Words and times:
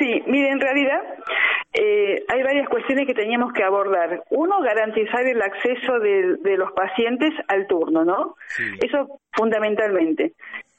Sí, 0.00 0.22
mire, 0.26 0.48
en 0.48 0.60
realidad 0.60 1.02
eh, 1.74 2.24
hay 2.26 2.42
varias 2.42 2.68
cuestiones 2.70 3.06
que 3.06 3.12
teníamos 3.12 3.52
que 3.52 3.62
abordar. 3.62 4.24
Uno, 4.30 4.62
garantizar 4.62 5.26
el 5.26 5.42
acceso 5.42 5.98
de, 6.00 6.36
de 6.38 6.56
los 6.56 6.72
pacientes 6.72 7.32
al 7.48 7.66
turno, 7.66 8.02
¿no? 8.02 8.34
Eso 8.80 9.20
fundamentalmente. 9.32 10.32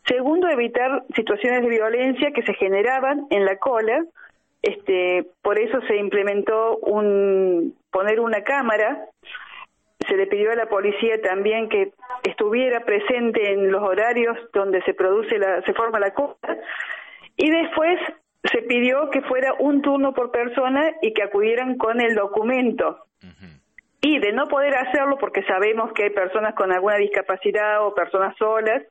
Segundo, 0.08 0.50
evitar 0.50 1.04
situaciones 1.16 1.62
de 1.62 1.70
violencia 1.70 2.32
que 2.32 2.42
se 2.42 2.56
generaban 2.56 3.28
en 3.30 3.46
la 3.46 3.58
cola. 3.58 4.04
Este, 4.64 5.28
por 5.44 5.60
eso 5.60 5.80
se 5.88 5.98
implementó 5.98 6.78
un 6.78 7.76
poner 7.92 8.20
una 8.20 8.42
cámara. 8.42 9.06
Se 10.10 10.18
le 10.18 10.26
pidió 10.26 10.52
a 10.52 10.56
la 10.56 10.66
policía 10.66 11.22
también 11.22 11.70
que 11.70 11.92
estuviera 12.24 12.80
presente 12.86 13.54
en 13.54 13.72
los 13.72 13.84
horarios 13.84 14.36
donde 14.52 14.82
se 14.82 14.96
produce 14.96 15.38
la, 15.38 15.62
se 15.62 15.74
forma 15.74 16.00
la 16.00 16.12
cola. 16.12 16.58
Y 17.38 17.52
después 17.52 18.00
se 18.44 18.62
pidió 18.64 19.10
que 19.10 19.22
fuera 19.22 19.54
un 19.60 19.82
turno 19.82 20.14
por 20.14 20.32
persona 20.32 20.92
y 21.02 21.14
que 21.14 21.24
acudieran 21.24 21.78
con 21.78 22.02
el 22.02 22.16
documento. 22.16 23.06
Y 24.04 24.18
de 24.18 24.34
no 24.34 24.48
poder 24.48 24.76
hacerlo, 24.76 25.18
porque 25.20 25.44
sabemos 25.44 25.94
que 25.94 26.06
hay 26.06 26.10
personas 26.10 26.56
con 26.56 26.72
alguna 26.72 26.96
discapacidad 26.96 27.86
o 27.86 27.94
personas 27.94 28.36
solas, 28.36 28.82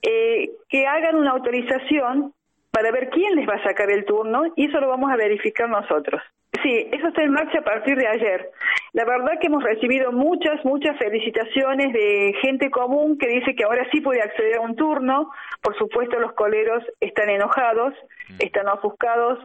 eh, 0.00 0.50
que 0.68 0.86
hagan 0.86 1.16
una 1.16 1.32
autorización 1.32 2.32
para 2.70 2.92
ver 2.92 3.10
quién 3.10 3.34
les 3.34 3.48
va 3.48 3.54
a 3.54 3.64
sacar 3.64 3.90
el 3.90 4.04
turno 4.04 4.44
y 4.54 4.66
eso 4.66 4.78
lo 4.78 4.88
vamos 4.88 5.10
a 5.10 5.16
verificar 5.16 5.68
nosotros. 5.68 6.22
Sí, 6.62 6.88
eso 6.92 7.08
está 7.08 7.22
en 7.22 7.32
marcha 7.32 7.58
a 7.58 7.64
partir 7.64 7.96
de 7.96 8.06
ayer. 8.06 8.50
La 8.92 9.04
verdad 9.04 9.38
que 9.40 9.48
hemos 9.48 9.62
recibido 9.62 10.12
muchas, 10.12 10.64
muchas 10.64 10.96
felicitaciones 10.98 11.92
de 11.92 12.34
gente 12.40 12.70
común 12.70 13.18
que 13.18 13.28
dice 13.28 13.54
que 13.54 13.64
ahora 13.64 13.86
sí 13.92 14.00
puede 14.00 14.22
acceder 14.22 14.56
a 14.56 14.62
un 14.62 14.76
turno. 14.76 15.30
Por 15.62 15.76
supuesto, 15.76 16.18
los 16.18 16.32
coleros 16.32 16.82
están 17.00 17.28
enojados, 17.28 17.94
mm. 18.28 18.36
están 18.40 18.68
ofuscados. 18.68 19.38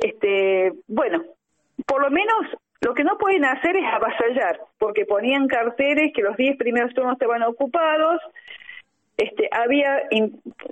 Este, 0.00 0.72
bueno, 0.88 1.22
por 1.86 2.02
lo 2.02 2.10
menos 2.10 2.46
lo 2.80 2.94
que 2.94 3.04
no 3.04 3.18
pueden 3.18 3.44
hacer 3.44 3.76
es 3.76 3.84
avasallar, 3.84 4.60
porque 4.78 5.04
ponían 5.04 5.48
carteles 5.48 6.12
que 6.14 6.22
los 6.22 6.36
10 6.36 6.56
primeros 6.56 6.94
turnos 6.94 7.14
estaban 7.14 7.42
ocupados, 7.42 8.20
este, 9.16 9.50
había 9.52 10.02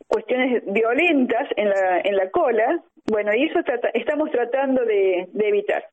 cuestiones 0.06 0.62
violentas 0.66 1.48
en 1.56 1.68
la, 1.68 2.00
en 2.00 2.16
la 2.16 2.30
cola, 2.30 2.80
bueno, 3.10 3.30
y 3.34 3.44
eso 3.44 3.60
estamos 3.94 4.30
tratando 4.30 4.84
de, 4.84 5.28
evitar. 5.34 5.84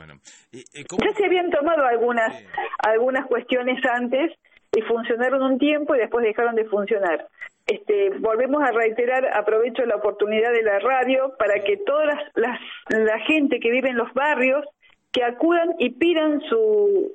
Bueno, 0.00 0.14
ya 0.50 1.12
se 1.14 1.26
habían 1.26 1.50
tomado 1.50 1.84
algunas, 1.84 2.32
algunas 2.78 3.26
cuestiones 3.26 3.84
antes 3.84 4.32
y 4.74 4.80
funcionaron 4.80 5.42
un 5.42 5.58
tiempo 5.58 5.94
y 5.94 5.98
después 5.98 6.24
dejaron 6.24 6.54
de 6.54 6.64
funcionar. 6.64 7.28
Este, 7.66 8.08
volvemos 8.18 8.62
a 8.62 8.72
reiterar, 8.72 9.28
aprovecho 9.36 9.84
la 9.84 9.96
oportunidad 9.96 10.52
de 10.52 10.62
la 10.62 10.78
radio 10.78 11.34
para 11.38 11.60
que 11.62 11.76
toda 11.76 12.06
las, 12.06 12.60
la 12.88 13.18
gente 13.26 13.60
que 13.60 13.70
vive 13.70 13.90
en 13.90 13.98
los 13.98 14.10
barrios 14.14 14.64
que 15.12 15.22
acudan 15.22 15.74
y 15.78 15.90
pidan 15.90 16.40
su, 16.48 17.14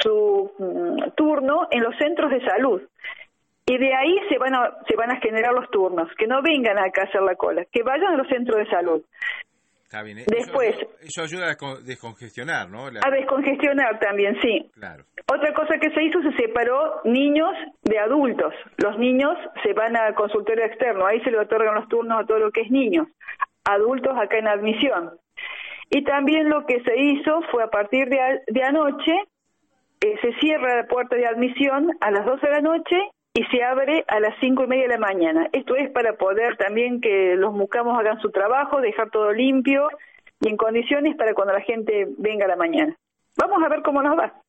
su 0.00 0.52
mm, 0.58 1.10
turno 1.16 1.66
en 1.72 1.82
los 1.82 1.96
centros 1.96 2.30
de 2.30 2.40
salud 2.46 2.82
y 3.66 3.78
de 3.78 3.94
ahí 3.94 4.16
se 4.28 4.38
van 4.38 4.54
a 4.54 4.76
se 4.86 4.96
van 4.96 5.10
a 5.10 5.20
generar 5.20 5.52
los 5.52 5.70
turnos, 5.70 6.08
que 6.18 6.26
no 6.26 6.42
vengan 6.42 6.78
acá 6.78 7.02
a 7.02 7.04
hacer 7.04 7.22
la 7.22 7.34
cola, 7.36 7.64
que 7.72 7.82
vayan 7.82 8.14
a 8.14 8.16
los 8.16 8.28
centros 8.28 8.58
de 8.58 8.70
salud. 8.70 9.02
Está 9.92 10.02
bien. 10.02 10.20
¿eh? 10.20 10.24
Después, 10.26 10.74
eso, 11.02 11.20
ayuda 11.20 11.50
a 11.50 11.80
descongestionar, 11.84 12.70
¿no? 12.70 12.86
A 12.86 13.10
descongestionar 13.10 13.98
también, 13.98 14.40
sí. 14.40 14.70
Claro. 14.72 15.04
Otra 15.30 15.52
cosa 15.52 15.76
que 15.78 15.90
se 15.90 16.02
hizo, 16.02 16.22
se 16.22 16.32
separó 16.32 17.02
niños 17.04 17.50
de 17.82 17.98
adultos. 17.98 18.54
Los 18.78 18.98
niños 18.98 19.36
se 19.62 19.74
van 19.74 19.94
a 19.94 20.14
consultorio 20.14 20.64
externo, 20.64 21.04
ahí 21.04 21.20
se 21.20 21.30
le 21.30 21.40
otorgan 21.40 21.74
los 21.74 21.88
turnos 21.88 22.22
a 22.22 22.26
todo 22.26 22.38
lo 22.38 22.50
que 22.50 22.62
es 22.62 22.70
niños. 22.70 23.06
Adultos 23.64 24.16
acá 24.18 24.38
en 24.38 24.48
admisión. 24.48 25.10
Y 25.90 26.04
también 26.04 26.48
lo 26.48 26.64
que 26.64 26.82
se 26.84 26.98
hizo 26.98 27.42
fue 27.50 27.62
a 27.62 27.68
partir 27.68 28.08
de, 28.08 28.40
de 28.46 28.62
anoche, 28.62 29.12
eh, 30.00 30.16
se 30.22 30.32
cierra 30.40 30.74
la 30.74 30.86
puerta 30.86 31.16
de 31.16 31.26
admisión 31.26 31.90
a 32.00 32.10
las 32.10 32.24
12 32.24 32.46
de 32.46 32.52
la 32.52 32.60
noche 32.62 32.96
y 33.34 33.44
se 33.44 33.62
abre 33.62 34.04
a 34.08 34.20
las 34.20 34.34
cinco 34.40 34.64
y 34.64 34.66
media 34.66 34.84
de 34.84 34.94
la 34.94 34.98
mañana. 34.98 35.48
Esto 35.52 35.74
es 35.76 35.90
para 35.90 36.14
poder 36.14 36.56
también 36.56 37.00
que 37.00 37.34
los 37.36 37.52
mucamos 37.52 37.98
hagan 37.98 38.20
su 38.20 38.30
trabajo, 38.30 38.80
dejar 38.80 39.10
todo 39.10 39.32
limpio 39.32 39.88
y 40.40 40.48
en 40.48 40.56
condiciones 40.56 41.16
para 41.16 41.34
cuando 41.34 41.54
la 41.54 41.62
gente 41.62 42.08
venga 42.18 42.44
a 42.44 42.48
la 42.48 42.56
mañana. 42.56 42.96
Vamos 43.38 43.62
a 43.62 43.68
ver 43.68 43.82
cómo 43.82 44.02
nos 44.02 44.18
va. 44.18 44.41